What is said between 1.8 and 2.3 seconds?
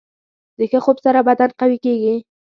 کېږي.